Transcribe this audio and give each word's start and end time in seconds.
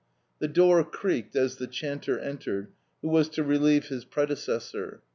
The 0.39 0.47
door 0.47 0.83
creaked 0.83 1.35
as 1.35 1.57
the 1.57 1.67
chanter 1.67 2.17
entered 2.17 2.71
who 3.03 3.09
was 3.09 3.29
to 3.29 3.43
relieve 3.43 3.89
his 3.89 4.03
predecessor. 4.03 5.03